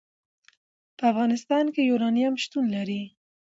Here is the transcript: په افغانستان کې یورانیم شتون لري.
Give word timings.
په 0.97 1.03
افغانستان 1.11 1.65
کې 1.73 1.81
یورانیم 1.89 2.33
شتون 2.43 2.65
لري. 2.75 3.01